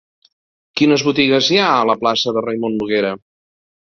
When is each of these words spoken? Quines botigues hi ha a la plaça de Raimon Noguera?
Quines 0.79 1.03
botigues 1.09 1.49
hi 1.51 1.59
ha 1.59 1.67
a 1.73 1.83
la 1.91 1.97
plaça 2.05 2.35
de 2.37 2.45
Raimon 2.47 2.75
Noguera? 2.79 3.15